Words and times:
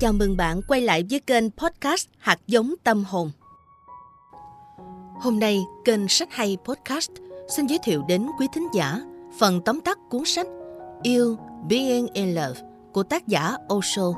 Chào 0.00 0.12
mừng 0.12 0.36
bạn 0.36 0.60
quay 0.68 0.80
lại 0.80 1.04
với 1.10 1.20
kênh 1.20 1.50
podcast 1.50 2.08
Hạt 2.18 2.38
giống 2.46 2.74
tâm 2.84 3.04
hồn. 3.04 3.30
Hôm 5.20 5.38
nay, 5.38 5.60
kênh 5.84 6.08
Sách 6.08 6.28
Hay 6.32 6.56
Podcast 6.64 7.10
xin 7.56 7.66
giới 7.66 7.78
thiệu 7.84 8.02
đến 8.08 8.26
quý 8.38 8.46
thính 8.54 8.68
giả 8.74 9.00
phần 9.38 9.60
tóm 9.64 9.80
tắt 9.80 9.98
cuốn 10.10 10.24
sách 10.24 10.46
Yêu 11.02 11.36
Being 11.68 12.06
in 12.12 12.34
Love 12.34 12.60
của 12.92 13.02
tác 13.02 13.28
giả 13.28 13.56
Osho. 13.74 14.12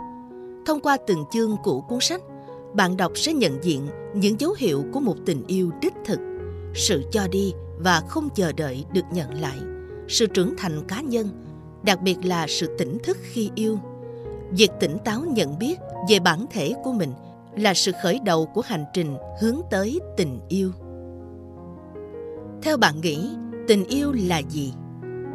Thông 0.67 0.81
qua 0.81 0.97
từng 1.07 1.25
chương 1.33 1.57
của 1.63 1.81
cuốn 1.81 1.99
sách, 2.01 2.21
bạn 2.75 2.97
đọc 2.97 3.13
sẽ 3.15 3.33
nhận 3.33 3.65
diện 3.65 3.89
những 4.15 4.41
dấu 4.41 4.55
hiệu 4.59 4.85
của 4.93 5.01
một 5.01 5.17
tình 5.27 5.47
yêu 5.47 5.71
đích 5.81 5.95
thực, 6.05 6.21
sự 6.75 7.03
cho 7.13 7.27
đi 7.31 7.53
và 7.79 8.03
không 8.09 8.29
chờ 8.35 8.53
đợi 8.53 8.85
được 8.93 9.05
nhận 9.13 9.41
lại, 9.41 9.59
sự 10.09 10.27
trưởng 10.27 10.55
thành 10.59 10.85
cá 10.89 11.01
nhân, 11.01 11.29
đặc 11.83 12.03
biệt 12.03 12.17
là 12.23 12.47
sự 12.49 12.77
tỉnh 12.79 12.99
thức 13.03 13.17
khi 13.23 13.51
yêu– 13.55 13.79
việc 14.57 14.71
tỉnh 14.81 14.99
táo 15.05 15.21
nhận 15.21 15.59
biết 15.59 15.79
về 16.11 16.21
bản 16.21 16.47
thể 16.51 16.73
của 16.85 16.93
mình 16.93 17.13
là 17.57 17.75
sự 17.75 17.93
khởi 18.03 18.21
đầu 18.25 18.47
của 18.47 18.63
hành 18.65 18.85
trình 18.93 19.17
hướng 19.41 19.61
tới 19.71 20.01
tình 20.17 20.41
yêu. 20.49 20.71
Theo 22.63 22.77
bạn 22.77 23.01
nghĩ, 23.01 23.29
tình 23.69 23.85
yêu 23.85 24.13
là 24.13 24.39
gì? 24.39 24.73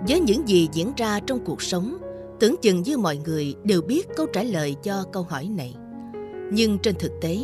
Với 0.07 0.19
những 0.19 0.47
gì 0.47 0.69
diễn 0.73 0.91
ra 0.97 1.19
trong 1.19 1.45
cuộc 1.45 1.61
sống, 1.61 1.97
tưởng 2.39 2.55
chừng 2.61 2.81
như 2.81 2.97
mọi 2.97 3.17
người 3.17 3.55
đều 3.63 3.81
biết 3.81 4.07
câu 4.15 4.25
trả 4.33 4.43
lời 4.43 4.75
cho 4.83 5.03
câu 5.11 5.23
hỏi 5.23 5.49
này. 5.57 5.75
Nhưng 6.51 6.79
trên 6.79 6.95
thực 6.99 7.11
tế, 7.21 7.37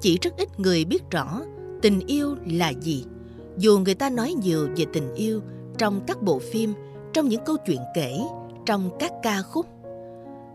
chỉ 0.00 0.18
rất 0.22 0.36
ít 0.36 0.60
người 0.60 0.84
biết 0.84 1.10
rõ 1.10 1.40
tình 1.82 2.00
yêu 2.06 2.36
là 2.46 2.72
gì, 2.80 3.04
dù 3.56 3.78
người 3.78 3.94
ta 3.94 4.10
nói 4.10 4.34
nhiều 4.42 4.68
về 4.76 4.84
tình 4.92 5.14
yêu 5.14 5.40
trong 5.78 6.00
các 6.06 6.22
bộ 6.22 6.38
phim, 6.38 6.74
trong 7.12 7.28
những 7.28 7.44
câu 7.44 7.56
chuyện 7.66 7.80
kể, 7.94 8.12
trong 8.66 8.90
các 8.98 9.12
ca 9.22 9.42
khúc 9.42 9.66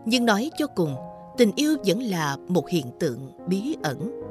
nhưng 0.06 0.24
nói 0.24 0.50
cho 0.58 0.66
cùng, 0.66 0.94
tình 1.36 1.52
yêu 1.56 1.76
vẫn 1.86 2.00
là 2.00 2.36
một 2.48 2.68
hiện 2.68 2.86
tượng 3.00 3.32
bí 3.46 3.76
ẩn. 3.82 4.22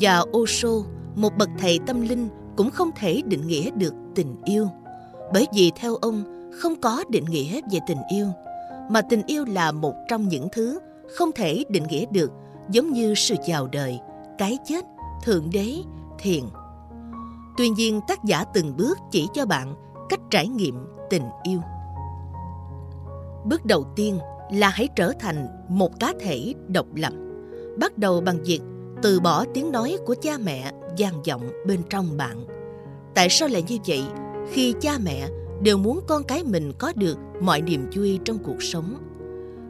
Và 0.00 0.24
Osho, 0.36 0.68
một 1.14 1.30
bậc 1.38 1.48
thầy 1.58 1.78
tâm 1.86 2.00
linh, 2.00 2.28
cũng 2.56 2.70
không 2.70 2.90
thể 2.96 3.22
định 3.26 3.46
nghĩa 3.46 3.70
được 3.70 3.94
tình 4.14 4.36
yêu. 4.44 4.66
Bởi 5.32 5.46
vì 5.54 5.72
theo 5.76 5.96
ông, 5.96 6.24
không 6.52 6.80
có 6.80 7.04
định 7.08 7.24
nghĩa 7.24 7.60
về 7.70 7.78
tình 7.86 7.98
yêu, 8.12 8.26
mà 8.90 9.00
tình 9.02 9.22
yêu 9.26 9.44
là 9.44 9.72
một 9.72 9.94
trong 10.08 10.28
những 10.28 10.48
thứ 10.52 10.78
không 11.16 11.32
thể 11.32 11.64
định 11.68 11.84
nghĩa 11.88 12.06
được, 12.10 12.32
giống 12.70 12.92
như 12.92 13.14
sự 13.14 13.34
chào 13.46 13.66
đời, 13.66 14.00
cái 14.38 14.58
chết, 14.64 14.84
thượng 15.24 15.50
đế, 15.52 15.76
thiền. 16.18 16.42
Tuy 17.56 17.68
nhiên, 17.68 18.00
tác 18.08 18.24
giả 18.24 18.44
từng 18.44 18.76
bước 18.76 18.98
chỉ 19.10 19.28
cho 19.34 19.46
bạn 19.46 19.74
cách 20.08 20.20
trải 20.30 20.48
nghiệm 20.48 20.74
tình 21.10 21.24
yêu. 21.42 21.60
Bước 23.44 23.64
đầu 23.64 23.84
tiên 23.96 24.18
là 24.52 24.68
hãy 24.68 24.88
trở 24.96 25.12
thành 25.20 25.46
một 25.68 26.00
cá 26.00 26.12
thể 26.20 26.54
độc 26.68 26.86
lập. 26.94 27.12
Bắt 27.78 27.98
đầu 27.98 28.20
bằng 28.20 28.42
việc 28.42 28.60
từ 29.02 29.20
bỏ 29.20 29.44
tiếng 29.54 29.72
nói 29.72 29.96
của 30.06 30.14
cha 30.22 30.38
mẹ 30.38 30.72
vang 30.98 31.22
vọng 31.22 31.50
bên 31.66 31.82
trong 31.90 32.16
bạn. 32.16 32.44
Tại 33.14 33.28
sao 33.28 33.48
lại 33.48 33.62
như 33.68 33.78
vậy? 33.86 34.02
Khi 34.52 34.74
cha 34.80 34.98
mẹ 35.02 35.28
đều 35.62 35.76
muốn 35.76 36.00
con 36.06 36.24
cái 36.24 36.44
mình 36.44 36.72
có 36.78 36.92
được 36.96 37.18
mọi 37.40 37.60
niềm 37.60 37.90
vui 37.94 38.18
trong 38.24 38.38
cuộc 38.38 38.62
sống. 38.62 38.96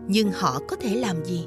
Nhưng 0.06 0.32
họ 0.32 0.60
có 0.68 0.76
thể 0.76 0.94
làm 0.94 1.24
gì? 1.24 1.46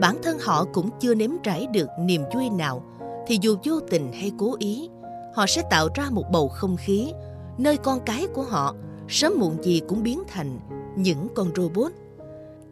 Bản 0.00 0.16
thân 0.22 0.38
họ 0.40 0.64
cũng 0.72 0.90
chưa 1.00 1.14
nếm 1.14 1.30
trải 1.42 1.66
được 1.66 1.88
niềm 2.00 2.22
vui 2.34 2.50
nào, 2.50 2.84
thì 3.26 3.38
dù 3.42 3.56
vô 3.64 3.80
tình 3.80 4.12
hay 4.12 4.32
cố 4.38 4.56
ý, 4.58 4.88
họ 5.34 5.46
sẽ 5.46 5.62
tạo 5.70 5.88
ra 5.94 6.10
một 6.10 6.24
bầu 6.32 6.48
không 6.48 6.76
khí, 6.76 7.12
nơi 7.58 7.76
con 7.76 8.00
cái 8.06 8.26
của 8.26 8.42
họ 8.42 8.74
sớm 9.08 9.32
muộn 9.38 9.62
gì 9.62 9.80
cũng 9.88 10.02
biến 10.02 10.22
thành 10.28 10.60
những 10.96 11.28
con 11.34 11.50
robot. 11.56 11.92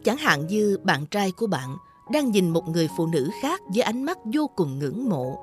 Chẳng 0.07 0.17
hạn 0.17 0.47
như 0.47 0.77
bạn 0.83 1.05
trai 1.05 1.31
của 1.31 1.47
bạn 1.47 1.77
đang 2.11 2.31
nhìn 2.31 2.49
một 2.49 2.67
người 2.67 2.89
phụ 2.97 3.07
nữ 3.07 3.29
khác 3.41 3.61
với 3.73 3.81
ánh 3.81 4.03
mắt 4.03 4.17
vô 4.33 4.49
cùng 4.55 4.79
ngưỡng 4.79 5.09
mộ. 5.09 5.39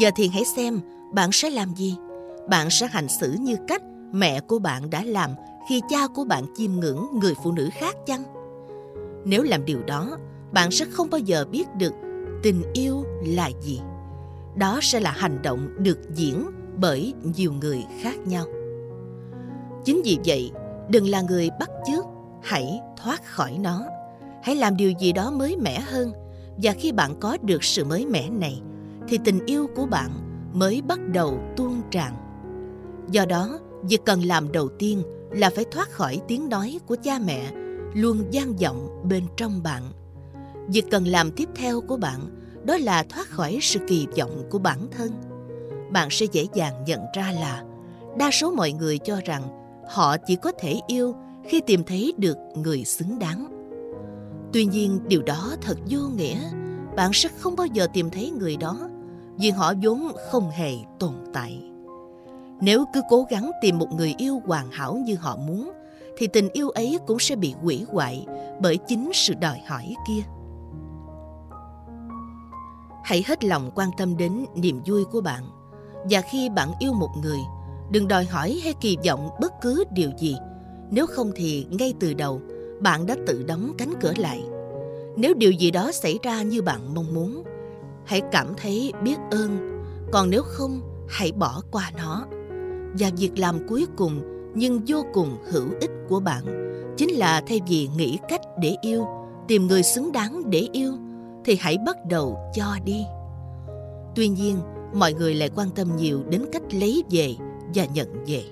Giờ 0.00 0.10
thì 0.16 0.28
hãy 0.28 0.44
xem 0.56 0.80
bạn 1.12 1.32
sẽ 1.32 1.50
làm 1.50 1.74
gì? 1.74 1.96
Bạn 2.48 2.70
sẽ 2.70 2.86
hành 2.86 3.08
xử 3.08 3.32
như 3.32 3.56
cách 3.68 3.82
mẹ 4.12 4.40
của 4.40 4.58
bạn 4.58 4.90
đã 4.90 5.04
làm 5.04 5.30
khi 5.68 5.80
cha 5.88 6.06
của 6.14 6.24
bạn 6.24 6.44
chiêm 6.56 6.72
ngưỡng 6.72 7.06
người 7.20 7.34
phụ 7.44 7.52
nữ 7.52 7.68
khác 7.80 7.96
chăng? 8.06 8.22
Nếu 9.24 9.42
làm 9.42 9.64
điều 9.64 9.82
đó, 9.82 10.16
bạn 10.52 10.70
sẽ 10.70 10.84
không 10.90 11.10
bao 11.10 11.18
giờ 11.18 11.44
biết 11.50 11.74
được 11.74 11.92
tình 12.42 12.62
yêu 12.72 13.04
là 13.26 13.50
gì. 13.60 13.80
Đó 14.56 14.78
sẽ 14.82 15.00
là 15.00 15.10
hành 15.10 15.42
động 15.42 15.68
được 15.78 15.98
diễn 16.14 16.46
bởi 16.76 17.14
nhiều 17.36 17.52
người 17.52 17.84
khác 18.00 18.18
nhau. 18.26 18.46
Chính 19.84 20.02
vì 20.04 20.18
vậy, 20.24 20.50
đừng 20.88 21.08
là 21.08 21.20
người 21.20 21.50
bắt 21.60 21.70
chước 21.86 22.04
hãy 22.42 22.80
thoát 22.96 23.24
khỏi 23.24 23.58
nó 23.58 23.82
hãy 24.42 24.56
làm 24.56 24.76
điều 24.76 24.90
gì 24.90 25.12
đó 25.12 25.30
mới 25.30 25.56
mẻ 25.56 25.80
hơn. 25.80 26.12
Và 26.62 26.72
khi 26.72 26.92
bạn 26.92 27.14
có 27.20 27.36
được 27.42 27.64
sự 27.64 27.84
mới 27.84 28.06
mẻ 28.06 28.30
này, 28.30 28.60
thì 29.08 29.18
tình 29.24 29.46
yêu 29.46 29.66
của 29.76 29.86
bạn 29.86 30.10
mới 30.52 30.82
bắt 30.82 30.98
đầu 31.08 31.38
tuôn 31.56 31.80
tràn. 31.90 32.14
Do 33.10 33.24
đó, 33.24 33.58
việc 33.82 34.00
cần 34.04 34.22
làm 34.22 34.52
đầu 34.52 34.68
tiên 34.78 35.02
là 35.30 35.50
phải 35.50 35.64
thoát 35.70 35.90
khỏi 35.90 36.20
tiếng 36.28 36.48
nói 36.48 36.78
của 36.86 36.96
cha 37.02 37.18
mẹ 37.26 37.52
luôn 37.94 38.24
gian 38.30 38.56
vọng 38.56 39.02
bên 39.08 39.24
trong 39.36 39.62
bạn. 39.62 39.82
Việc 40.68 40.84
cần 40.90 41.04
làm 41.04 41.30
tiếp 41.30 41.48
theo 41.54 41.80
của 41.80 41.96
bạn 41.96 42.20
đó 42.64 42.76
là 42.80 43.02
thoát 43.02 43.28
khỏi 43.28 43.58
sự 43.62 43.80
kỳ 43.88 44.06
vọng 44.18 44.42
của 44.50 44.58
bản 44.58 44.78
thân. 44.90 45.12
Bạn 45.90 46.08
sẽ 46.10 46.26
dễ 46.32 46.46
dàng 46.54 46.84
nhận 46.84 47.00
ra 47.14 47.32
là 47.32 47.64
đa 48.18 48.30
số 48.30 48.50
mọi 48.50 48.72
người 48.72 48.98
cho 48.98 49.20
rằng 49.24 49.42
họ 49.88 50.16
chỉ 50.26 50.36
có 50.36 50.52
thể 50.58 50.80
yêu 50.86 51.14
khi 51.48 51.60
tìm 51.66 51.84
thấy 51.84 52.14
được 52.18 52.36
người 52.54 52.84
xứng 52.84 53.18
đáng 53.18 53.51
tuy 54.52 54.64
nhiên, 54.64 55.00
điều 55.08 55.22
đó 55.22 55.56
thật 55.60 55.78
vô 55.90 55.98
nghĩa. 55.98 56.38
Bạn 56.96 57.10
sẽ 57.12 57.28
không 57.38 57.56
bao 57.56 57.66
giờ 57.66 57.86
tìm 57.92 58.10
thấy 58.10 58.30
người 58.30 58.56
đó, 58.56 58.88
vì 59.38 59.50
họ 59.50 59.72
vốn 59.82 60.12
không 60.30 60.50
hề 60.50 60.72
tồn 60.98 61.14
tại. 61.32 61.62
Nếu 62.60 62.84
cứ 62.94 63.00
cố 63.10 63.26
gắng 63.30 63.50
tìm 63.62 63.78
một 63.78 63.88
người 63.96 64.14
yêu 64.18 64.42
hoàn 64.46 64.70
hảo 64.70 64.94
như 64.94 65.16
họ 65.16 65.36
muốn, 65.36 65.72
thì 66.16 66.26
tình 66.26 66.48
yêu 66.52 66.70
ấy 66.70 66.98
cũng 67.06 67.18
sẽ 67.18 67.36
bị 67.36 67.54
hủy 67.62 67.86
hoại 67.88 68.26
bởi 68.60 68.76
chính 68.76 69.10
sự 69.14 69.34
đòi 69.34 69.58
hỏi 69.66 69.94
kia. 70.08 70.22
Hãy 73.04 73.24
hết 73.26 73.44
lòng 73.44 73.70
quan 73.74 73.88
tâm 73.96 74.16
đến 74.16 74.44
niềm 74.54 74.82
vui 74.86 75.04
của 75.04 75.20
bạn. 75.20 75.44
Và 76.10 76.20
khi 76.20 76.48
bạn 76.48 76.72
yêu 76.78 76.92
một 76.92 77.10
người, 77.22 77.38
đừng 77.90 78.08
đòi 78.08 78.24
hỏi 78.24 78.60
hay 78.64 78.74
kỳ 78.80 78.96
vọng 79.06 79.28
bất 79.40 79.52
cứ 79.60 79.84
điều 79.92 80.10
gì. 80.18 80.36
Nếu 80.90 81.06
không 81.06 81.30
thì 81.36 81.66
ngay 81.70 81.94
từ 82.00 82.14
đầu 82.14 82.40
bạn 82.82 83.06
đã 83.06 83.16
tự 83.26 83.42
đóng 83.46 83.72
cánh 83.78 83.94
cửa 84.00 84.12
lại. 84.16 84.42
Nếu 85.16 85.34
điều 85.34 85.50
gì 85.50 85.70
đó 85.70 85.92
xảy 85.92 86.18
ra 86.22 86.42
như 86.42 86.62
bạn 86.62 86.94
mong 86.94 87.14
muốn, 87.14 87.42
hãy 88.04 88.22
cảm 88.32 88.54
thấy 88.56 88.92
biết 89.02 89.16
ơn, 89.30 89.80
còn 90.12 90.30
nếu 90.30 90.42
không, 90.42 90.80
hãy 91.08 91.32
bỏ 91.32 91.62
qua 91.70 91.90
nó. 91.96 92.26
Và 92.98 93.10
việc 93.16 93.38
làm 93.38 93.68
cuối 93.68 93.86
cùng 93.96 94.20
nhưng 94.54 94.80
vô 94.86 95.04
cùng 95.14 95.36
hữu 95.50 95.66
ích 95.80 95.90
của 96.08 96.20
bạn 96.20 96.44
chính 96.96 97.10
là 97.10 97.42
thay 97.46 97.60
vì 97.68 97.88
nghĩ 97.96 98.18
cách 98.28 98.40
để 98.60 98.76
yêu, 98.82 99.06
tìm 99.48 99.66
người 99.66 99.82
xứng 99.82 100.12
đáng 100.12 100.50
để 100.50 100.68
yêu, 100.72 100.92
thì 101.44 101.56
hãy 101.60 101.78
bắt 101.86 101.96
đầu 102.10 102.38
cho 102.54 102.64
đi. 102.84 103.04
Tuy 104.14 104.28
nhiên, 104.28 104.56
mọi 104.94 105.12
người 105.12 105.34
lại 105.34 105.50
quan 105.54 105.70
tâm 105.70 105.96
nhiều 105.96 106.22
đến 106.28 106.44
cách 106.52 106.74
lấy 106.74 107.04
về 107.10 107.34
và 107.74 107.84
nhận 107.84 108.24
về. 108.26 108.42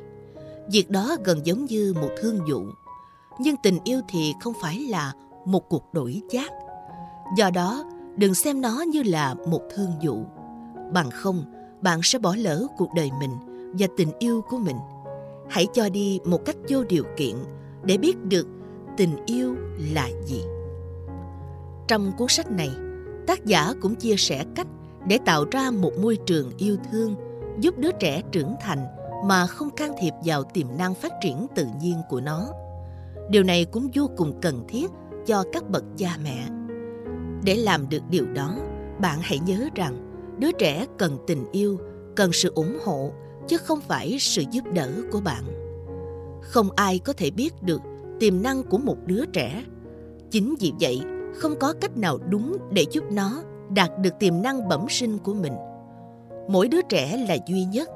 Việc 0.72 0.90
đó 0.90 1.16
gần 1.24 1.46
giống 1.46 1.64
như 1.64 1.94
một 2.00 2.10
thương 2.20 2.38
vụ 2.50 2.62
nhưng 3.40 3.56
tình 3.56 3.78
yêu 3.84 4.00
thì 4.08 4.34
không 4.40 4.54
phải 4.62 4.78
là 4.78 5.12
một 5.44 5.68
cuộc 5.68 5.94
đổi 5.94 6.22
chác. 6.30 6.52
Do 7.36 7.50
đó, 7.50 7.84
đừng 8.16 8.34
xem 8.34 8.60
nó 8.60 8.84
như 8.88 9.02
là 9.02 9.34
một 9.34 9.62
thương 9.74 9.90
vụ. 10.02 10.24
Bằng 10.92 11.10
không, 11.10 11.44
bạn 11.80 12.00
sẽ 12.02 12.18
bỏ 12.18 12.34
lỡ 12.38 12.66
cuộc 12.76 12.94
đời 12.94 13.10
mình 13.20 13.30
và 13.78 13.86
tình 13.96 14.12
yêu 14.18 14.42
của 14.48 14.58
mình. 14.58 14.76
Hãy 15.48 15.66
cho 15.72 15.88
đi 15.88 16.20
một 16.24 16.44
cách 16.44 16.56
vô 16.68 16.84
điều 16.84 17.04
kiện 17.16 17.36
để 17.84 17.98
biết 17.98 18.24
được 18.24 18.46
tình 18.96 19.16
yêu 19.26 19.56
là 19.94 20.08
gì. 20.26 20.42
Trong 21.88 22.12
cuốn 22.18 22.28
sách 22.28 22.50
này, 22.50 22.70
tác 23.26 23.44
giả 23.44 23.74
cũng 23.82 23.94
chia 23.94 24.16
sẻ 24.16 24.44
cách 24.54 24.66
để 25.06 25.18
tạo 25.24 25.44
ra 25.50 25.70
một 25.70 25.92
môi 26.02 26.18
trường 26.26 26.52
yêu 26.58 26.76
thương 26.90 27.14
giúp 27.60 27.78
đứa 27.78 27.92
trẻ 27.92 28.22
trưởng 28.32 28.54
thành 28.60 28.86
mà 29.26 29.46
không 29.46 29.70
can 29.70 29.92
thiệp 30.00 30.12
vào 30.24 30.42
tiềm 30.42 30.66
năng 30.78 30.94
phát 30.94 31.12
triển 31.22 31.46
tự 31.54 31.66
nhiên 31.80 31.96
của 32.08 32.20
nó 32.20 32.48
điều 33.30 33.42
này 33.42 33.64
cũng 33.64 33.88
vô 33.94 34.10
cùng 34.16 34.40
cần 34.42 34.64
thiết 34.68 34.90
cho 35.26 35.44
các 35.52 35.70
bậc 35.70 35.84
cha 35.96 36.16
mẹ. 36.24 36.48
Để 37.44 37.56
làm 37.56 37.88
được 37.88 38.02
điều 38.10 38.26
đó, 38.26 38.56
bạn 39.00 39.18
hãy 39.22 39.38
nhớ 39.46 39.68
rằng 39.74 40.10
đứa 40.38 40.52
trẻ 40.52 40.86
cần 40.98 41.18
tình 41.26 41.44
yêu, 41.52 41.78
cần 42.16 42.32
sự 42.32 42.52
ủng 42.54 42.78
hộ, 42.84 43.12
chứ 43.48 43.56
không 43.56 43.80
phải 43.80 44.16
sự 44.20 44.42
giúp 44.50 44.64
đỡ 44.74 44.90
của 45.12 45.20
bạn. 45.20 45.44
Không 46.42 46.68
ai 46.76 46.98
có 46.98 47.12
thể 47.12 47.30
biết 47.30 47.62
được 47.62 47.80
tiềm 48.20 48.42
năng 48.42 48.62
của 48.62 48.78
một 48.78 48.96
đứa 49.06 49.24
trẻ. 49.26 49.64
Chính 50.30 50.54
vì 50.60 50.72
vậy, 50.80 51.00
không 51.34 51.58
có 51.60 51.74
cách 51.80 51.96
nào 51.96 52.18
đúng 52.28 52.56
để 52.72 52.84
giúp 52.90 53.04
nó 53.12 53.42
đạt 53.74 53.90
được 54.00 54.18
tiềm 54.18 54.42
năng 54.42 54.68
bẩm 54.68 54.86
sinh 54.88 55.18
của 55.18 55.34
mình. 55.34 55.54
Mỗi 56.48 56.68
đứa 56.68 56.82
trẻ 56.82 57.24
là 57.28 57.36
duy 57.46 57.64
nhất, 57.64 57.88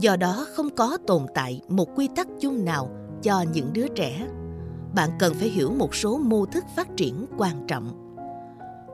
do 0.00 0.16
đó 0.16 0.46
không 0.54 0.70
có 0.70 0.98
tồn 1.06 1.26
tại 1.34 1.60
một 1.68 1.88
quy 1.96 2.08
tắc 2.16 2.28
chung 2.40 2.64
nào 2.64 2.90
cho 3.22 3.44
những 3.52 3.72
đứa 3.72 3.88
trẻ 3.88 4.26
bạn 4.94 5.10
cần 5.18 5.34
phải 5.34 5.48
hiểu 5.48 5.72
một 5.72 5.94
số 5.94 6.18
mô 6.18 6.46
thức 6.46 6.64
phát 6.76 6.88
triển 6.96 7.26
quan 7.38 7.66
trọng 7.66 8.08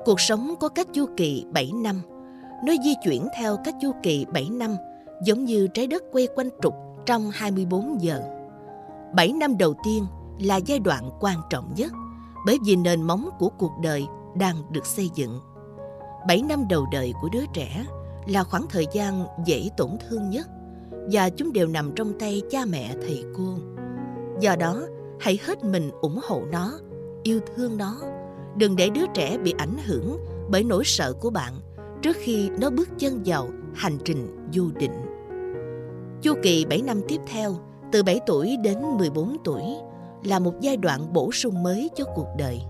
Cuộc 0.05 0.21
sống 0.21 0.55
có 0.61 0.69
các 0.69 0.87
chu 0.93 1.07
kỳ 1.17 1.47
7 1.53 1.73
năm. 1.75 2.01
Nó 2.65 2.73
di 2.85 2.95
chuyển 3.05 3.29
theo 3.37 3.57
các 3.65 3.75
chu 3.83 3.93
kỳ 4.03 4.27
7 4.33 4.49
năm 4.51 4.77
giống 5.23 5.45
như 5.45 5.69
trái 5.75 5.87
đất 5.87 6.03
quay 6.13 6.29
quanh 6.35 6.49
trục 6.63 6.75
trong 7.07 7.31
24 7.31 8.03
giờ. 8.03 8.23
7 9.15 9.33
năm 9.33 9.59
đầu 9.59 9.75
tiên 9.85 10.07
là 10.41 10.57
giai 10.57 10.79
đoạn 10.79 11.11
quan 11.21 11.39
trọng 11.51 11.75
nhất 11.77 11.93
bởi 12.47 12.59
vì 12.67 12.77
nền 12.77 13.03
móng 13.03 13.31
của 13.39 13.49
cuộc 13.49 13.73
đời 13.83 14.07
đang 14.37 14.73
được 14.73 14.87
xây 14.87 15.11
dựng. 15.15 15.41
7 16.29 16.43
năm 16.43 16.69
đầu 16.69 16.87
đời 16.93 17.13
của 17.23 17.29
đứa 17.33 17.45
trẻ 17.53 17.85
là 18.27 18.45
khoảng 18.45 18.67
thời 18.71 18.87
gian 18.93 19.27
dễ 19.45 19.69
tổn 19.77 19.91
thương 20.09 20.31
nhất 20.31 20.49
và 21.13 21.31
chúng 21.31 21.53
đều 21.53 21.69
nằm 21.69 21.93
trong 21.97 22.19
tay 22.19 22.43
cha 22.51 22.65
mẹ 22.65 22.95
thầy 23.03 23.25
cô. 23.37 23.55
Do 24.41 24.57
đó, 24.57 24.83
hãy 25.21 25.39
hết 25.43 25.65
mình 25.65 25.91
ủng 26.01 26.21
hộ 26.29 26.43
nó, 26.53 26.73
yêu 27.23 27.41
thương 27.57 27.77
nó. 27.77 28.01
Đừng 28.57 28.77
để 28.77 28.91
đứa 28.91 29.07
trẻ 29.15 29.39
bị 29.39 29.55
ảnh 29.59 29.77
hưởng 29.87 30.19
bởi 30.51 30.65
nỗi 30.65 30.83
sợ 30.85 31.13
của 31.13 31.31
bạn 31.31 31.53
trước 32.03 32.17
khi 32.21 32.51
nó 32.61 32.71
bước 32.71 32.89
chân 32.99 33.23
vào 33.25 33.49
hành 33.75 33.99
trình 34.05 34.49
du 34.53 34.71
định. 34.75 34.93
Chu 36.23 36.35
kỳ 36.43 36.65
7 36.65 36.83
năm 36.83 37.01
tiếp 37.09 37.21
theo, 37.27 37.57
từ 37.93 38.03
7 38.03 38.21
tuổi 38.27 38.57
đến 38.57 38.79
14 38.99 39.37
tuổi, 39.45 39.63
là 40.25 40.39
một 40.39 40.53
giai 40.61 40.77
đoạn 40.77 41.13
bổ 41.13 41.33
sung 41.33 41.63
mới 41.63 41.91
cho 41.97 42.05
cuộc 42.15 42.29
đời. 42.39 42.61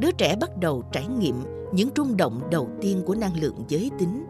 Đứa 0.00 0.10
trẻ 0.10 0.36
bắt 0.40 0.56
đầu 0.56 0.82
trải 0.92 1.06
nghiệm 1.06 1.36
những 1.72 1.88
rung 1.96 2.16
động 2.16 2.40
đầu 2.50 2.68
tiên 2.80 3.02
của 3.06 3.14
năng 3.14 3.36
lượng 3.36 3.64
giới 3.68 3.90
tính. 3.98 4.24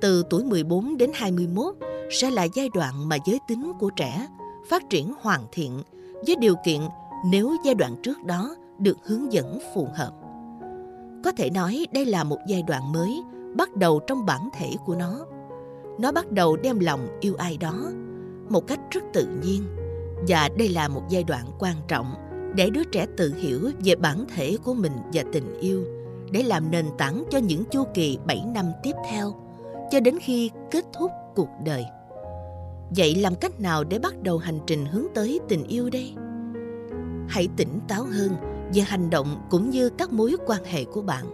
Từ 0.00 0.24
tuổi 0.30 0.44
14 0.44 0.96
đến 0.96 1.10
21 1.14 1.74
sẽ 2.10 2.30
là 2.30 2.46
giai 2.54 2.68
đoạn 2.74 3.08
mà 3.08 3.16
giới 3.26 3.38
tính 3.48 3.72
của 3.80 3.90
trẻ 3.96 4.26
phát 4.68 4.82
triển 4.90 5.12
hoàn 5.20 5.40
thiện 5.52 5.82
với 6.26 6.36
điều 6.36 6.54
kiện 6.64 6.80
nếu 7.30 7.56
giai 7.64 7.74
đoạn 7.74 7.96
trước 8.02 8.24
đó 8.24 8.56
được 8.78 8.98
hướng 9.04 9.32
dẫn 9.32 9.58
phù 9.74 9.88
hợp. 9.94 10.12
Có 11.24 11.32
thể 11.32 11.50
nói 11.50 11.86
đây 11.92 12.04
là 12.04 12.24
một 12.24 12.38
giai 12.46 12.62
đoạn 12.62 12.92
mới 12.92 13.22
bắt 13.56 13.76
đầu 13.76 14.00
trong 14.06 14.26
bản 14.26 14.48
thể 14.52 14.70
của 14.86 14.94
nó. 14.94 15.26
Nó 15.98 16.12
bắt 16.12 16.32
đầu 16.32 16.56
đem 16.56 16.78
lòng 16.78 17.06
yêu 17.20 17.34
ai 17.38 17.56
đó 17.56 17.90
một 18.48 18.66
cách 18.66 18.80
rất 18.90 19.04
tự 19.12 19.28
nhiên, 19.42 19.62
và 20.28 20.48
đây 20.58 20.68
là 20.68 20.88
một 20.88 21.02
giai 21.08 21.24
đoạn 21.24 21.44
quan 21.58 21.76
trọng 21.88 22.14
để 22.54 22.70
đứa 22.70 22.84
trẻ 22.84 23.06
tự 23.16 23.34
hiểu 23.36 23.70
về 23.84 23.94
bản 23.94 24.24
thể 24.34 24.56
của 24.64 24.74
mình 24.74 24.92
và 25.12 25.22
tình 25.32 25.60
yêu, 25.60 25.84
để 26.30 26.42
làm 26.42 26.70
nền 26.70 26.86
tảng 26.98 27.24
cho 27.30 27.38
những 27.38 27.64
chu 27.64 27.84
kỳ 27.94 28.18
7 28.26 28.42
năm 28.54 28.66
tiếp 28.82 28.92
theo, 29.10 29.34
cho 29.90 30.00
đến 30.00 30.18
khi 30.20 30.50
kết 30.70 30.84
thúc 30.92 31.10
cuộc 31.34 31.48
đời. 31.64 31.84
Vậy 32.96 33.14
làm 33.14 33.34
cách 33.34 33.60
nào 33.60 33.84
để 33.84 33.98
bắt 33.98 34.22
đầu 34.22 34.38
hành 34.38 34.58
trình 34.66 34.86
hướng 34.86 35.06
tới 35.14 35.40
tình 35.48 35.64
yêu 35.64 35.90
đây? 35.90 36.14
Hãy 37.28 37.48
tỉnh 37.56 37.80
táo 37.88 38.04
hơn 38.04 38.32
về 38.74 38.82
hành 38.82 39.10
động 39.10 39.46
cũng 39.50 39.70
như 39.70 39.88
các 39.88 40.12
mối 40.12 40.36
quan 40.46 40.64
hệ 40.64 40.84
của 40.84 41.02
bạn. 41.02 41.24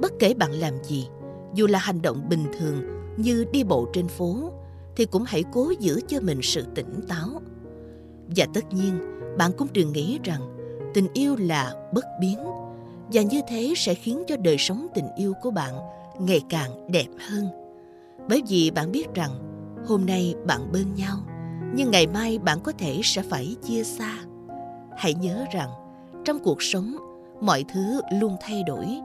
Bất 0.00 0.12
kể 0.18 0.34
bạn 0.34 0.52
làm 0.52 0.74
gì, 0.84 1.08
dù 1.54 1.66
là 1.66 1.78
hành 1.78 2.02
động 2.02 2.28
bình 2.28 2.44
thường 2.58 2.82
như 3.16 3.44
đi 3.52 3.64
bộ 3.64 3.88
trên 3.92 4.08
phố, 4.08 4.52
thì 4.96 5.04
cũng 5.04 5.24
hãy 5.26 5.44
cố 5.52 5.72
giữ 5.80 6.00
cho 6.08 6.20
mình 6.20 6.38
sự 6.42 6.64
tỉnh 6.74 7.00
táo. 7.08 7.28
Và 8.36 8.46
tất 8.54 8.72
nhiên, 8.72 8.98
bạn 9.38 9.50
cũng 9.58 9.68
đừng 9.72 9.92
nghĩ 9.92 10.18
rằng 10.24 10.40
tình 10.94 11.06
yêu 11.14 11.36
là 11.38 11.90
bất 11.94 12.04
biến 12.20 12.38
và 13.12 13.22
như 13.22 13.40
thế 13.48 13.72
sẽ 13.76 13.94
khiến 13.94 14.22
cho 14.26 14.36
đời 14.36 14.56
sống 14.58 14.86
tình 14.94 15.06
yêu 15.16 15.32
của 15.42 15.50
bạn 15.50 15.74
ngày 16.18 16.40
càng 16.48 16.92
đẹp 16.92 17.06
hơn. 17.28 17.46
Bởi 18.28 18.42
vì 18.48 18.70
bạn 18.70 18.92
biết 18.92 19.14
rằng 19.14 19.30
hôm 19.86 20.06
nay 20.06 20.34
bạn 20.46 20.72
bên 20.72 20.94
nhau, 20.94 21.16
nhưng 21.74 21.90
ngày 21.90 22.06
mai 22.06 22.38
bạn 22.38 22.60
có 22.60 22.72
thể 22.78 23.00
sẽ 23.04 23.22
phải 23.22 23.56
chia 23.62 23.84
xa. 23.84 24.14
Hãy 24.96 25.14
nhớ 25.14 25.44
rằng 25.52 25.70
trong 26.24 26.38
cuộc 26.38 26.62
sống 26.62 26.96
mọi 27.40 27.64
thứ 27.72 28.00
luôn 28.20 28.36
thay 28.40 28.62
đổi 28.62 29.00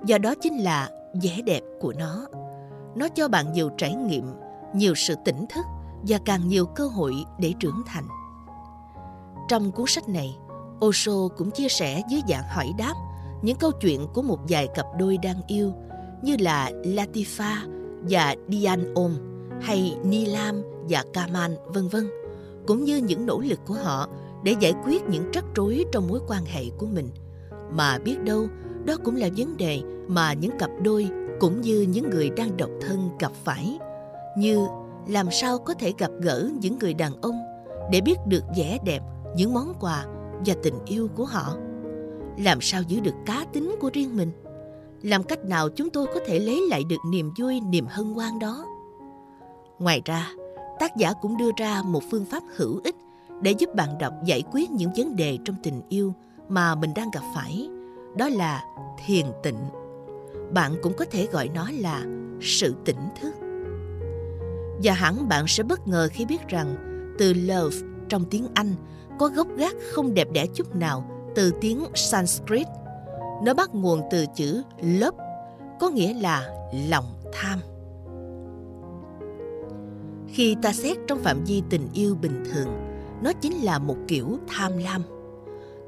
và 0.00 0.18
đó 0.18 0.34
chính 0.42 0.56
là 0.58 0.90
vẻ 1.22 1.40
đẹp 1.46 1.60
của 1.80 1.92
nó. 1.98 2.26
Nó 2.94 3.08
cho 3.08 3.28
bạn 3.28 3.52
nhiều 3.52 3.70
trải 3.78 3.94
nghiệm, 3.94 4.24
nhiều 4.74 4.94
sự 4.94 5.14
tỉnh 5.24 5.46
thức 5.48 5.64
và 6.02 6.18
càng 6.24 6.48
nhiều 6.48 6.66
cơ 6.66 6.86
hội 6.86 7.14
để 7.38 7.52
trưởng 7.60 7.82
thành. 7.86 8.04
Trong 9.48 9.72
cuốn 9.72 9.86
sách 9.88 10.08
này, 10.08 10.36
Osho 10.84 11.28
cũng 11.36 11.50
chia 11.50 11.68
sẻ 11.68 12.02
dưới 12.08 12.20
dạng 12.28 12.44
hỏi 12.48 12.72
đáp 12.78 12.94
những 13.42 13.56
câu 13.56 13.72
chuyện 13.72 14.06
của 14.14 14.22
một 14.22 14.38
vài 14.48 14.68
cặp 14.74 14.86
đôi 14.98 15.18
đang 15.18 15.42
yêu 15.46 15.72
như 16.22 16.36
là 16.38 16.70
Latifa 16.70 17.54
và 18.02 18.34
Dian 18.48 18.94
Om 18.94 19.35
hay 19.60 19.96
Nilam 20.04 20.62
và 20.88 21.04
Kaman, 21.12 21.56
vân 21.66 21.88
vân, 21.88 22.10
cũng 22.66 22.84
như 22.84 22.96
những 22.96 23.26
nỗ 23.26 23.40
lực 23.40 23.60
của 23.66 23.74
họ 23.74 24.08
để 24.42 24.54
giải 24.60 24.74
quyết 24.84 25.02
những 25.08 25.30
rắc 25.30 25.44
rối 25.54 25.84
trong 25.92 26.08
mối 26.08 26.20
quan 26.28 26.44
hệ 26.44 26.64
của 26.78 26.86
mình. 26.86 27.08
Mà 27.72 27.98
biết 27.98 28.22
đâu, 28.24 28.46
đó 28.84 28.96
cũng 29.04 29.16
là 29.16 29.28
vấn 29.36 29.56
đề 29.56 29.80
mà 30.08 30.32
những 30.32 30.58
cặp 30.58 30.70
đôi 30.82 31.08
cũng 31.40 31.60
như 31.60 31.80
những 31.80 32.10
người 32.10 32.30
đang 32.30 32.56
độc 32.56 32.70
thân 32.80 33.10
gặp 33.18 33.32
phải. 33.44 33.78
Như 34.38 34.66
làm 35.08 35.30
sao 35.30 35.58
có 35.58 35.74
thể 35.74 35.92
gặp 35.98 36.10
gỡ 36.20 36.50
những 36.60 36.78
người 36.78 36.94
đàn 36.94 37.20
ông 37.20 37.40
để 37.92 38.00
biết 38.00 38.16
được 38.26 38.42
vẻ 38.56 38.78
đẹp, 38.84 39.02
những 39.36 39.54
món 39.54 39.74
quà 39.80 40.06
và 40.46 40.54
tình 40.62 40.78
yêu 40.86 41.08
của 41.14 41.24
họ? 41.24 41.56
Làm 42.38 42.60
sao 42.60 42.82
giữ 42.82 43.00
được 43.00 43.14
cá 43.26 43.46
tính 43.52 43.76
của 43.80 43.90
riêng 43.92 44.16
mình? 44.16 44.30
Làm 45.02 45.22
cách 45.22 45.44
nào 45.44 45.68
chúng 45.68 45.90
tôi 45.90 46.06
có 46.06 46.20
thể 46.26 46.38
lấy 46.38 46.62
lại 46.70 46.84
được 46.84 46.96
niềm 47.10 47.30
vui, 47.38 47.60
niềm 47.60 47.86
hân 47.88 48.14
hoan 48.14 48.38
đó? 48.38 48.64
Ngoài 49.78 50.02
ra, 50.04 50.28
tác 50.78 50.96
giả 50.96 51.12
cũng 51.12 51.36
đưa 51.36 51.50
ra 51.56 51.82
một 51.82 52.02
phương 52.10 52.24
pháp 52.24 52.42
hữu 52.56 52.80
ích 52.84 52.96
để 53.40 53.50
giúp 53.50 53.74
bạn 53.74 53.98
đọc 53.98 54.12
giải 54.24 54.42
quyết 54.52 54.70
những 54.70 54.90
vấn 54.96 55.16
đề 55.16 55.38
trong 55.44 55.56
tình 55.62 55.82
yêu 55.88 56.14
mà 56.48 56.74
mình 56.74 56.94
đang 56.94 57.10
gặp 57.10 57.22
phải, 57.34 57.68
đó 58.16 58.28
là 58.28 58.64
thiền 59.06 59.26
tịnh. 59.42 59.58
Bạn 60.52 60.76
cũng 60.82 60.92
có 60.96 61.04
thể 61.10 61.26
gọi 61.32 61.48
nó 61.48 61.70
là 61.72 62.04
sự 62.40 62.74
tỉnh 62.84 63.08
thức. 63.20 63.34
Và 64.82 64.92
hẳn 64.92 65.28
bạn 65.28 65.44
sẽ 65.48 65.62
bất 65.62 65.88
ngờ 65.88 66.08
khi 66.12 66.24
biết 66.24 66.48
rằng 66.48 66.76
từ 67.18 67.34
love 67.34 67.76
trong 68.08 68.24
tiếng 68.30 68.46
anh 68.54 68.74
có 69.18 69.28
gốc 69.28 69.48
gác 69.56 69.74
không 69.92 70.14
đẹp 70.14 70.28
đẽ 70.32 70.46
chút 70.54 70.74
nào 70.74 71.04
từ 71.34 71.52
tiếng 71.60 71.84
sanskrit. 71.94 72.66
Nó 73.44 73.54
bắt 73.54 73.74
nguồn 73.74 74.02
từ 74.10 74.26
chữ 74.34 74.62
love 74.80 75.18
có 75.80 75.90
nghĩa 75.90 76.14
là 76.14 76.68
lòng 76.88 77.04
tham 77.32 77.60
khi 80.36 80.56
ta 80.62 80.72
xét 80.72 80.96
trong 81.06 81.18
phạm 81.18 81.44
vi 81.44 81.62
tình 81.70 81.88
yêu 81.92 82.16
bình 82.22 82.44
thường, 82.52 82.68
nó 83.22 83.32
chính 83.32 83.52
là 83.52 83.78
một 83.78 83.96
kiểu 84.08 84.38
tham 84.48 84.72
lam. 84.78 85.02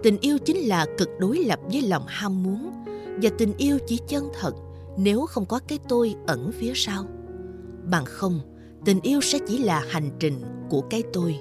Tình 0.02 0.18
yêu 0.20 0.38
chính 0.38 0.56
là 0.56 0.86
cực 0.98 1.08
đối 1.18 1.38
lập 1.38 1.60
với 1.72 1.82
lòng 1.82 2.02
ham 2.06 2.42
muốn, 2.42 2.70
và 3.22 3.30
tình 3.38 3.52
yêu 3.58 3.78
chỉ 3.86 4.00
chân 4.08 4.28
thật 4.40 4.54
nếu 4.96 5.26
không 5.26 5.46
có 5.46 5.60
cái 5.68 5.78
tôi 5.88 6.14
ẩn 6.26 6.52
phía 6.52 6.72
sau. 6.74 7.04
Bằng 7.84 8.04
không, 8.04 8.40
tình 8.84 9.00
yêu 9.00 9.20
sẽ 9.20 9.38
chỉ 9.48 9.58
là 9.58 9.84
hành 9.88 10.10
trình 10.18 10.42
của 10.70 10.80
cái 10.90 11.02
tôi, 11.12 11.38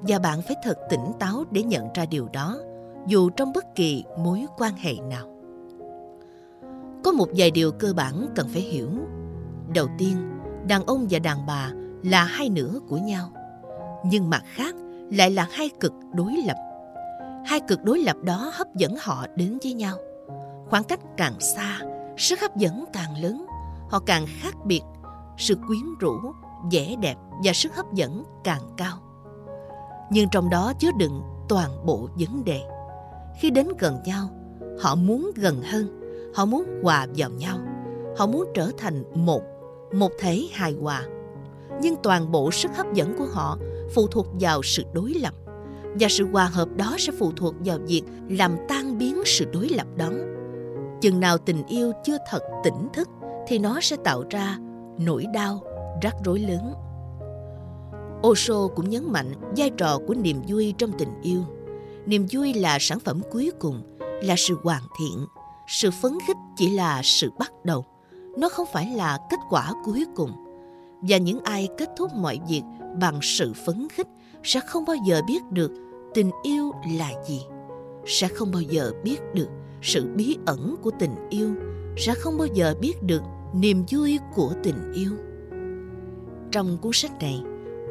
và 0.00 0.18
bạn 0.18 0.42
phải 0.42 0.56
thật 0.64 0.78
tỉnh 0.90 1.12
táo 1.18 1.44
để 1.50 1.62
nhận 1.62 1.84
ra 1.94 2.06
điều 2.06 2.28
đó, 2.32 2.58
dù 3.06 3.30
trong 3.30 3.52
bất 3.52 3.64
kỳ 3.74 4.04
mối 4.18 4.46
quan 4.58 4.74
hệ 4.74 4.94
nào. 4.94 5.26
Có 7.04 7.12
một 7.12 7.28
vài 7.36 7.50
điều 7.50 7.72
cơ 7.72 7.92
bản 7.92 8.26
cần 8.36 8.48
phải 8.48 8.62
hiểu. 8.62 8.88
Đầu 9.74 9.86
tiên, 9.98 10.16
đàn 10.68 10.86
ông 10.86 11.06
và 11.10 11.18
đàn 11.18 11.46
bà 11.46 11.70
là 12.02 12.24
hai 12.24 12.48
nửa 12.48 12.80
của 12.88 12.96
nhau, 12.96 13.30
nhưng 14.04 14.30
mặt 14.30 14.42
khác 14.46 14.74
lại 15.10 15.30
là 15.30 15.48
hai 15.52 15.70
cực 15.80 15.92
đối 16.12 16.32
lập. 16.46 16.56
Hai 17.46 17.60
cực 17.60 17.84
đối 17.84 17.98
lập 17.98 18.16
đó 18.22 18.52
hấp 18.54 18.74
dẫn 18.74 18.96
họ 19.00 19.26
đến 19.36 19.58
với 19.62 19.72
nhau. 19.72 19.96
Khoảng 20.68 20.84
cách 20.84 21.00
càng 21.16 21.40
xa, 21.40 21.78
sức 22.16 22.40
hấp 22.40 22.56
dẫn 22.56 22.84
càng 22.92 23.22
lớn, 23.22 23.46
họ 23.90 23.98
càng 24.06 24.26
khác 24.28 24.54
biệt, 24.64 24.82
sự 25.38 25.54
quyến 25.66 25.94
rũ, 26.00 26.16
vẻ 26.72 26.96
đẹp 27.00 27.16
và 27.44 27.52
sức 27.52 27.76
hấp 27.76 27.92
dẫn 27.92 28.24
càng 28.44 28.62
cao. 28.76 28.96
Nhưng 30.10 30.28
trong 30.28 30.50
đó 30.50 30.72
chứa 30.78 30.90
đựng 30.98 31.22
toàn 31.48 31.86
bộ 31.86 32.08
vấn 32.18 32.44
đề. 32.44 32.60
Khi 33.40 33.50
đến 33.50 33.68
gần 33.78 33.98
nhau, 34.04 34.28
họ 34.80 34.94
muốn 34.94 35.30
gần 35.36 35.62
hơn, 35.62 36.00
họ 36.34 36.44
muốn 36.44 36.64
hòa 36.82 37.06
vào 37.16 37.30
nhau, 37.30 37.58
họ 38.18 38.26
muốn 38.26 38.46
trở 38.54 38.70
thành 38.78 39.04
một 39.14 39.42
một 39.92 40.10
thể 40.20 40.46
hài 40.52 40.72
hòa 40.72 41.02
nhưng 41.82 41.96
toàn 42.02 42.32
bộ 42.32 42.50
sức 42.50 42.70
hấp 42.76 42.94
dẫn 42.94 43.14
của 43.18 43.26
họ 43.32 43.58
phụ 43.94 44.06
thuộc 44.06 44.26
vào 44.40 44.62
sự 44.62 44.82
đối 44.92 45.14
lập 45.14 45.34
và 46.00 46.08
sự 46.10 46.26
hòa 46.32 46.44
hợp 46.44 46.68
đó 46.76 46.94
sẽ 46.98 47.12
phụ 47.18 47.32
thuộc 47.36 47.54
vào 47.64 47.78
việc 47.86 48.02
làm 48.28 48.56
tan 48.68 48.98
biến 48.98 49.22
sự 49.26 49.44
đối 49.52 49.68
lập 49.68 49.86
đó 49.96 50.10
chừng 51.00 51.20
nào 51.20 51.38
tình 51.38 51.66
yêu 51.66 51.92
chưa 52.04 52.16
thật 52.30 52.42
tỉnh 52.64 52.88
thức 52.92 53.08
thì 53.48 53.58
nó 53.58 53.80
sẽ 53.80 53.96
tạo 54.04 54.24
ra 54.30 54.58
nỗi 54.98 55.24
đau 55.34 55.62
rắc 56.02 56.14
rối 56.24 56.38
lớn 56.38 56.74
Osho 58.26 58.68
cũng 58.68 58.90
nhấn 58.90 59.12
mạnh 59.12 59.32
vai 59.56 59.70
trò 59.70 59.98
của 60.06 60.14
niềm 60.14 60.42
vui 60.48 60.74
trong 60.78 60.92
tình 60.98 61.22
yêu. 61.22 61.42
Niềm 62.06 62.26
vui 62.30 62.54
là 62.54 62.78
sản 62.80 62.98
phẩm 63.00 63.20
cuối 63.30 63.50
cùng, 63.58 63.82
là 64.22 64.34
sự 64.38 64.58
hoàn 64.62 64.82
thiện. 64.98 65.26
Sự 65.68 65.90
phấn 66.02 66.12
khích 66.26 66.36
chỉ 66.56 66.70
là 66.70 67.00
sự 67.04 67.30
bắt 67.38 67.52
đầu. 67.64 67.84
Nó 68.38 68.48
không 68.48 68.66
phải 68.72 68.86
là 68.86 69.18
kết 69.30 69.36
quả 69.50 69.72
cuối 69.84 70.04
cùng. 70.16 70.30
Và 71.02 71.16
những 71.16 71.40
ai 71.40 71.68
kết 71.78 71.90
thúc 71.96 72.10
mọi 72.14 72.40
việc 72.48 72.62
bằng 73.00 73.18
sự 73.22 73.52
phấn 73.66 73.88
khích 73.92 74.08
sẽ 74.42 74.60
không 74.60 74.84
bao 74.84 74.96
giờ 75.06 75.20
biết 75.28 75.42
được 75.50 75.70
tình 76.14 76.30
yêu 76.42 76.72
là 76.98 77.10
gì. 77.28 77.40
Sẽ 78.06 78.28
không 78.28 78.50
bao 78.52 78.62
giờ 78.62 78.92
biết 79.04 79.18
được 79.34 79.48
sự 79.82 80.06
bí 80.16 80.36
ẩn 80.46 80.76
của 80.82 80.90
tình 80.98 81.14
yêu 81.30 81.54
sẽ 81.96 82.14
không 82.14 82.38
bao 82.38 82.46
giờ 82.46 82.74
biết 82.80 83.02
được 83.02 83.22
niềm 83.52 83.84
vui 83.90 84.18
của 84.34 84.52
tình 84.62 84.92
yêu. 84.92 85.10
Trong 86.52 86.78
cuốn 86.78 86.92
sách 86.92 87.12
này, 87.20 87.42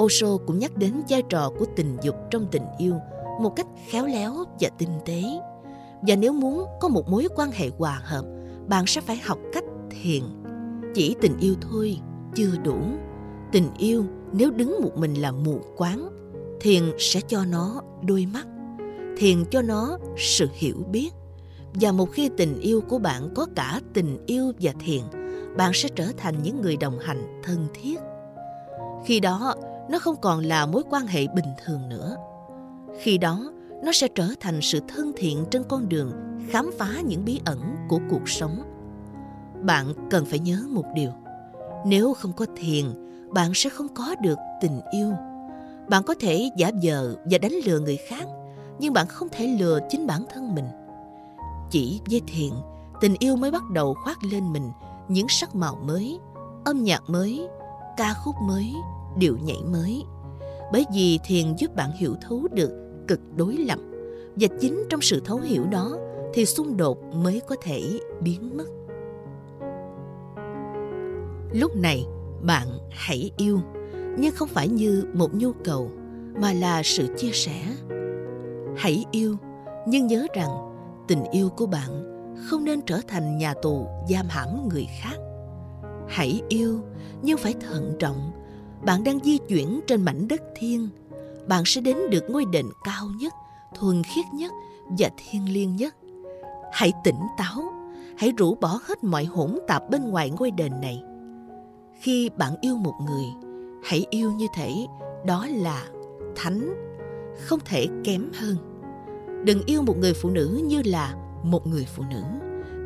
Osho 0.04 0.38
cũng 0.48 0.60
nhắc 0.60 0.78
đến 0.78 1.02
vai 1.10 1.22
trò 1.30 1.52
của 1.60 1.66
tình 1.76 1.98
dục 2.02 2.16
trong 2.32 2.48
tình 2.52 2.66
yêu 2.78 2.96
một 3.42 3.56
cách 3.56 3.68
khéo 3.88 4.06
léo 4.06 4.34
và 4.60 4.70
tinh 4.78 5.00
tế. 5.06 5.24
Và 6.02 6.16
nếu 6.16 6.34
muốn 6.34 6.66
có 6.80 6.88
một 6.88 7.10
mối 7.10 7.28
quan 7.36 7.52
hệ 7.52 7.70
hòa 7.78 8.02
hợp, 8.04 8.26
bạn 8.68 8.86
sẽ 8.88 9.02
phải 9.02 9.18
học 9.24 9.40
cách 9.54 9.64
thiền. 9.90 10.24
Chỉ 10.96 11.16
tình 11.22 11.38
yêu 11.40 11.56
thôi 11.62 11.98
chưa 12.40 12.58
đủ. 12.64 12.78
Tình 13.52 13.68
yêu 13.78 14.06
nếu 14.34 14.52
đứng 14.52 14.78
một 14.82 14.98
mình 14.98 15.14
là 15.14 15.32
mù 15.32 15.60
quáng, 15.78 16.10
thiền 16.62 16.84
sẽ 17.00 17.22
cho 17.28 17.46
nó 17.46 17.82
đôi 18.02 18.28
mắt, 18.34 18.48
thiền 19.18 19.46
cho 19.52 19.62
nó 19.62 19.98
sự 20.18 20.48
hiểu 20.54 20.76
biết. 20.92 21.10
Và 21.74 21.92
một 21.92 22.12
khi 22.12 22.30
tình 22.38 22.60
yêu 22.60 22.82
của 22.82 23.00
bạn 23.00 23.30
có 23.36 23.48
cả 23.56 23.82
tình 23.94 24.18
yêu 24.26 24.52
và 24.60 24.72
thiền, 24.80 25.02
bạn 25.58 25.72
sẽ 25.74 25.90
trở 25.96 26.12
thành 26.18 26.36
những 26.44 26.62
người 26.62 26.78
đồng 26.78 27.00
hành 27.00 27.42
thân 27.44 27.68
thiết. 27.74 28.00
Khi 29.06 29.20
đó, 29.20 29.56
nó 29.90 30.00
không 30.00 30.16
còn 30.22 30.46
là 30.46 30.66
mối 30.66 30.84
quan 30.90 31.08
hệ 31.08 31.28
bình 31.28 31.54
thường 31.66 31.90
nữa. 31.90 32.16
Khi 33.02 33.18
đó, 33.18 33.52
nó 33.84 33.92
sẽ 33.92 34.08
trở 34.16 34.28
thành 34.40 34.60
sự 34.62 34.80
thân 34.88 35.12
thiện 35.16 35.46
trên 35.52 35.64
con 35.64 35.90
đường 35.90 36.12
khám 36.50 36.72
phá 36.78 37.02
những 37.06 37.26
bí 37.26 37.40
ẩn 37.46 37.76
của 37.90 38.00
cuộc 38.10 38.30
sống. 38.30 38.64
Bạn 39.64 39.86
cần 40.10 40.26
phải 40.26 40.40
nhớ 40.40 40.64
một 40.70 40.86
điều. 40.96 41.12
Nếu 41.86 42.14
không 42.14 42.34
có 42.34 42.46
thiền, 42.56 42.86
bạn 43.30 43.52
sẽ 43.54 43.70
không 43.70 43.88
có 43.96 44.16
được 44.22 44.38
tình 44.62 44.82
yêu. 44.92 45.14
Bạn 45.90 46.04
có 46.04 46.16
thể 46.20 46.50
giả 46.58 46.72
vờ 46.84 47.16
và 47.32 47.38
đánh 47.38 47.54
lừa 47.66 47.80
người 47.80 47.98
khác, 48.08 48.28
nhưng 48.80 48.94
bạn 48.94 49.08
không 49.08 49.28
thể 49.32 49.48
lừa 49.60 49.80
chính 49.90 50.08
bản 50.08 50.26
thân 50.34 50.56
mình. 50.56 50.66
Chỉ 51.72 52.02
với 52.10 52.22
thiền, 52.28 52.50
tình 53.02 53.16
yêu 53.20 53.36
mới 53.36 53.52
bắt 53.52 53.64
đầu 53.74 53.96
khoác 54.04 54.18
lên 54.32 54.54
mình 54.54 54.72
những 55.08 55.28
sắc 55.30 55.56
màu 55.56 55.76
mới, 55.76 56.20
âm 56.66 56.84
nhạc 56.84 57.04
mới, 57.08 57.48
ca 57.98 58.14
khúc 58.14 58.36
mới, 58.48 58.74
điệu 59.18 59.38
nhảy 59.44 59.62
mới. 59.72 60.04
Bởi 60.72 60.86
vì 60.94 61.20
thiền 61.24 61.56
giúp 61.58 61.76
bạn 61.76 61.92
hiểu 61.92 62.16
thấu 62.22 62.48
được 62.52 62.72
cực 63.08 63.20
đối 63.36 63.58
lập 63.58 63.80
và 64.36 64.48
chính 64.62 64.84
trong 64.90 65.02
sự 65.02 65.22
thấu 65.26 65.38
hiểu 65.38 65.66
đó 65.66 65.98
thì 66.34 66.46
xung 66.46 66.78
đột 66.78 66.98
mới 67.16 67.42
có 67.48 67.56
thể 67.62 68.00
biến 68.22 68.58
mất. 68.58 68.66
Lúc 71.54 71.76
này, 71.76 72.06
bạn 72.42 72.68
hãy 72.92 73.32
yêu, 73.38 73.60
nhưng 74.18 74.36
không 74.36 74.48
phải 74.48 74.68
như 74.68 75.06
một 75.14 75.34
nhu 75.34 75.54
cầu 75.64 75.92
mà 76.42 76.54
là 76.54 76.84
sự 76.84 77.08
chia 77.18 77.32
sẻ. 77.32 77.62
Hãy 78.78 79.06
yêu, 79.12 79.38
nhưng 79.88 80.08
nhớ 80.08 80.28
rằng 80.36 80.50
tình 81.08 81.24
yêu 81.32 81.50
của 81.50 81.66
bạn 81.66 82.06
không 82.46 82.66
nên 82.66 82.82
trở 82.82 83.02
thành 83.08 83.38
nhà 83.38 83.54
tù 83.62 83.88
giam 84.10 84.26
hãm 84.30 84.70
người 84.70 84.88
khác. 85.02 85.18
Hãy 86.08 86.42
yêu, 86.50 86.82
nhưng 87.22 87.38
phải 87.38 87.54
thận 87.54 87.96
trọng 88.00 88.32
bạn 88.86 89.04
đang 89.04 89.20
di 89.20 89.38
chuyển 89.38 89.80
trên 89.88 90.02
mảnh 90.02 90.28
đất 90.28 90.42
thiên 90.56 90.90
bạn 91.48 91.64
sẽ 91.66 91.82
đến 91.82 91.98
được 92.10 92.30
ngôi 92.30 92.46
đền 92.46 92.66
cao 92.84 93.06
nhất 93.20 93.34
thuần 93.76 94.04
khiết 94.04 94.26
nhất 94.34 94.52
và 95.00 95.10
thiêng 95.18 95.54
liêng 95.54 95.76
nhất 95.76 95.96
hãy 96.72 96.94
tỉnh 97.04 97.20
táo 97.38 97.64
hãy 98.18 98.32
rũ 98.38 98.56
bỏ 98.56 98.80
hết 98.84 99.04
mọi 99.04 99.26
hỗn 99.26 99.60
tạp 99.68 99.90
bên 99.90 100.10
ngoài 100.10 100.32
ngôi 100.40 100.52
đền 100.52 100.82
này 100.82 101.04
khi 102.00 102.30
bạn 102.38 102.56
yêu 102.62 102.78
một 102.78 102.94
người, 103.06 103.26
hãy 103.84 104.06
yêu 104.10 104.32
như 104.32 104.48
thể 104.56 104.88
đó 105.26 105.48
là 105.50 105.86
thánh, 106.36 106.74
không 107.40 107.60
thể 107.66 107.88
kém 108.04 108.30
hơn. 108.34 108.56
Đừng 109.46 109.62
yêu 109.66 109.82
một 109.82 109.98
người 109.98 110.14
phụ 110.14 110.30
nữ 110.30 110.62
như 110.68 110.82
là 110.86 111.16
một 111.44 111.68
người 111.68 111.88
phụ 111.96 112.04
nữ, 112.10 112.24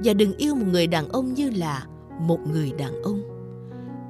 và 0.03 0.13
đừng 0.13 0.37
yêu 0.37 0.55
một 0.55 0.65
người 0.71 0.87
đàn 0.87 1.09
ông 1.09 1.33
như 1.33 1.49
là 1.49 1.85
một 2.19 2.39
người 2.51 2.71
đàn 2.71 3.01
ông. 3.03 3.21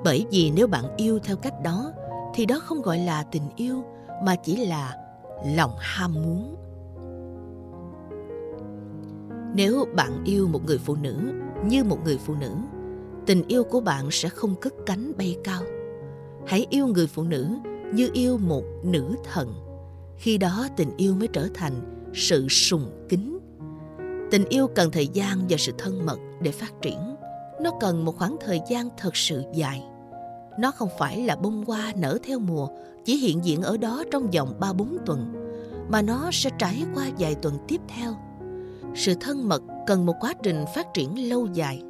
Bởi 0.03 0.25
vì 0.31 0.51
nếu 0.55 0.67
bạn 0.67 0.97
yêu 0.97 1.19
theo 1.19 1.35
cách 1.35 1.53
đó, 1.63 1.91
thì 2.33 2.45
đó 2.45 2.59
không 2.59 2.81
gọi 2.81 2.97
là 2.97 3.23
tình 3.23 3.49
yêu, 3.55 3.83
mà 4.23 4.35
chỉ 4.35 4.65
là 4.65 4.97
lòng 5.55 5.71
ham 5.79 6.13
muốn. 6.13 6.55
Nếu 9.55 9.85
bạn 9.95 10.23
yêu 10.25 10.47
một 10.47 10.65
người 10.65 10.77
phụ 10.77 10.95
nữ 10.95 11.15
như 11.65 11.83
một 11.83 11.97
người 12.03 12.19
phụ 12.25 12.33
nữ 12.35 12.51
tình 13.25 13.43
yêu 13.47 13.63
của 13.63 13.79
bạn 13.79 14.11
sẽ 14.11 14.29
không 14.29 14.55
cất 14.55 14.73
cánh 14.85 15.17
bay 15.17 15.37
cao. 15.43 15.63
Hãy 16.47 16.65
yêu 16.69 16.87
người 16.87 17.07
phụ 17.07 17.23
nữ 17.23 17.47
như 17.93 18.09
yêu 18.13 18.37
một 18.37 18.63
nữ 18.83 19.15
thần. 19.23 19.53
Khi 20.17 20.37
đó 20.37 20.67
tình 20.77 20.97
yêu 20.97 21.15
mới 21.15 21.27
trở 21.27 21.47
thành 21.53 21.73
sự 22.13 22.47
sùng 22.49 23.05
kính. 23.09 23.39
Tình 24.31 24.45
yêu 24.49 24.67
cần 24.75 24.91
thời 24.91 25.07
gian 25.07 25.39
và 25.49 25.57
sự 25.57 25.71
thân 25.77 26.05
mật 26.05 26.19
để 26.41 26.51
phát 26.51 26.73
triển. 26.81 27.15
Nó 27.61 27.71
cần 27.79 28.05
một 28.05 28.17
khoảng 28.17 28.37
thời 28.45 28.61
gian 28.69 28.89
thật 28.97 29.15
sự 29.15 29.43
dài. 29.53 29.83
Nó 30.59 30.71
không 30.71 30.89
phải 30.99 31.21
là 31.21 31.35
bông 31.35 31.65
hoa 31.65 31.93
nở 31.95 32.17
theo 32.23 32.39
mùa, 32.39 32.67
chỉ 33.05 33.17
hiện 33.17 33.45
diện 33.45 33.61
ở 33.61 33.77
đó 33.77 34.03
trong 34.11 34.31
vòng 34.31 34.53
3-4 34.59 34.97
tuần, 35.05 35.33
mà 35.89 36.01
nó 36.01 36.29
sẽ 36.33 36.49
trải 36.57 36.85
qua 36.95 37.09
vài 37.19 37.35
tuần 37.35 37.57
tiếp 37.67 37.81
theo. 37.87 38.13
Sự 38.95 39.13
thân 39.21 39.49
mật 39.49 39.61
cần 39.87 40.05
một 40.05 40.13
quá 40.19 40.33
trình 40.43 40.65
phát 40.75 40.87
triển 40.93 41.29
lâu 41.29 41.47
dài. 41.53 41.83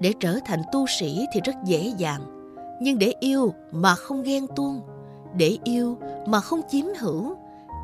Để 0.00 0.12
trở 0.20 0.38
thành 0.44 0.62
tu 0.72 0.86
sĩ 0.98 1.26
thì 1.32 1.40
rất 1.44 1.54
dễ 1.64 1.92
dàng, 1.96 2.20
nhưng 2.82 2.98
để 2.98 3.14
yêu 3.20 3.54
mà 3.72 3.94
không 3.94 4.22
ghen 4.22 4.46
tuông, 4.56 4.80
để 5.36 5.58
yêu 5.64 5.96
mà 6.26 6.40
không 6.40 6.60
chiếm 6.68 6.84
hữu, 6.98 7.36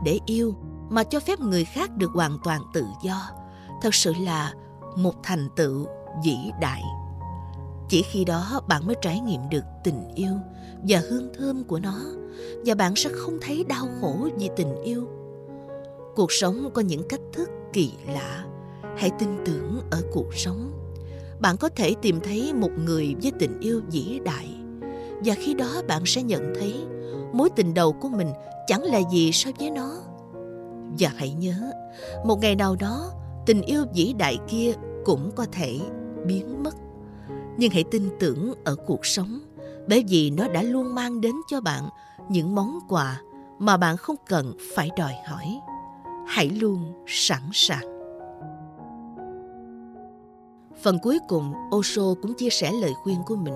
để 0.04 0.18
yêu 0.26 0.54
mà 0.90 1.04
cho 1.04 1.20
phép 1.20 1.40
người 1.40 1.64
khác 1.64 1.96
được 1.96 2.10
hoàn 2.14 2.38
toàn 2.44 2.62
tự 2.74 2.84
do, 3.02 3.30
thật 3.82 3.94
sự 3.94 4.12
là 4.20 4.52
một 4.96 5.14
thành 5.22 5.48
tựu 5.56 5.86
vĩ 6.24 6.36
đại. 6.60 6.82
Chỉ 7.88 8.02
khi 8.02 8.24
đó 8.24 8.60
bạn 8.68 8.86
mới 8.86 8.96
trải 9.02 9.20
nghiệm 9.20 9.40
được 9.50 9.64
tình 9.84 10.14
yêu 10.14 10.32
và 10.88 11.02
hương 11.08 11.32
thơm 11.38 11.64
của 11.64 11.78
nó 11.78 12.00
và 12.66 12.74
bạn 12.74 12.96
sẽ 12.96 13.10
không 13.12 13.38
thấy 13.42 13.64
đau 13.68 13.86
khổ 14.00 14.28
vì 14.36 14.50
tình 14.56 14.82
yêu. 14.82 15.08
Cuộc 16.16 16.32
sống 16.32 16.70
có 16.74 16.82
những 16.82 17.08
cách 17.08 17.20
thức 17.32 17.50
kỳ 17.72 17.92
lạ. 18.06 18.44
Hãy 18.96 19.10
tin 19.18 19.28
tưởng 19.44 19.80
ở 19.90 20.02
cuộc 20.12 20.34
sống 20.34 20.83
bạn 21.40 21.56
có 21.56 21.68
thể 21.68 21.94
tìm 22.02 22.20
thấy 22.20 22.52
một 22.54 22.70
người 22.84 23.14
với 23.22 23.32
tình 23.38 23.60
yêu 23.60 23.82
vĩ 23.90 24.20
đại. 24.24 24.48
Và 25.24 25.34
khi 25.34 25.54
đó 25.54 25.82
bạn 25.88 26.02
sẽ 26.06 26.22
nhận 26.22 26.52
thấy 26.60 26.74
mối 27.32 27.48
tình 27.56 27.74
đầu 27.74 27.92
của 27.92 28.08
mình 28.08 28.28
chẳng 28.66 28.82
là 28.82 29.00
gì 29.12 29.32
so 29.32 29.50
với 29.58 29.70
nó. 29.70 29.90
Và 30.98 31.10
hãy 31.16 31.30
nhớ, 31.30 31.72
một 32.24 32.40
ngày 32.40 32.56
nào 32.56 32.76
đó, 32.76 33.10
tình 33.46 33.62
yêu 33.62 33.84
vĩ 33.94 34.14
đại 34.18 34.38
kia 34.48 34.72
cũng 35.04 35.30
có 35.36 35.46
thể 35.52 35.80
biến 36.26 36.62
mất. 36.62 36.74
Nhưng 37.56 37.70
hãy 37.70 37.84
tin 37.90 38.08
tưởng 38.20 38.52
ở 38.64 38.76
cuộc 38.86 39.06
sống, 39.06 39.40
bởi 39.88 40.04
vì 40.08 40.30
nó 40.30 40.48
đã 40.48 40.62
luôn 40.62 40.94
mang 40.94 41.20
đến 41.20 41.34
cho 41.50 41.60
bạn 41.60 41.88
những 42.28 42.54
món 42.54 42.78
quà 42.88 43.20
mà 43.58 43.76
bạn 43.76 43.96
không 43.96 44.16
cần 44.28 44.54
phải 44.74 44.90
đòi 44.96 45.12
hỏi. 45.26 45.60
Hãy 46.26 46.48
luôn 46.48 47.04
sẵn 47.06 47.42
sàng 47.52 47.93
phần 50.82 50.98
cuối 51.02 51.18
cùng, 51.28 51.52
osho 51.76 52.02
cũng 52.22 52.34
chia 52.34 52.50
sẻ 52.50 52.72
lời 52.72 52.92
khuyên 53.02 53.18
của 53.26 53.36
mình, 53.36 53.54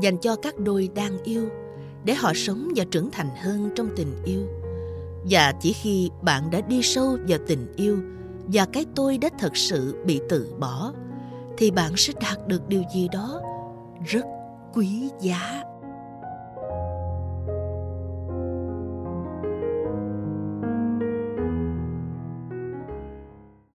dành 0.00 0.18
cho 0.18 0.36
các 0.36 0.58
đôi 0.58 0.88
đang 0.94 1.22
yêu, 1.24 1.48
để 2.04 2.14
họ 2.14 2.32
sống 2.34 2.68
và 2.76 2.84
trưởng 2.90 3.10
thành 3.10 3.28
hơn 3.42 3.70
trong 3.74 3.88
tình 3.96 4.22
yêu. 4.24 4.46
Và 5.30 5.52
chỉ 5.60 5.72
khi 5.72 6.10
bạn 6.22 6.50
đã 6.50 6.60
đi 6.60 6.82
sâu 6.82 7.16
vào 7.28 7.38
tình 7.46 7.72
yêu 7.76 7.98
và 8.46 8.66
cái 8.72 8.86
tôi 8.94 9.18
đã 9.18 9.28
thật 9.38 9.56
sự 9.56 10.04
bị 10.06 10.20
từ 10.28 10.54
bỏ, 10.58 10.92
thì 11.58 11.70
bạn 11.70 11.92
sẽ 11.96 12.12
đạt 12.20 12.48
được 12.48 12.68
điều 12.68 12.82
gì 12.94 13.08
đó 13.12 13.40
rất 14.06 14.24
quý 14.74 15.10
giá. 15.20 15.62